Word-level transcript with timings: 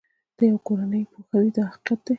ته 0.35 0.43
یوه 0.49 0.59
کورنۍ 0.67 1.03
پوهوې 1.11 1.49
دا 1.55 1.63
حقیقت 1.71 1.99
دی. 2.05 2.09